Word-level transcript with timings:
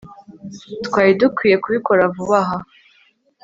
twari 0.85 1.11
dukwiye 1.19 1.55
kubikora 1.63 2.03
vuba 2.15 2.37
aha 2.43 2.57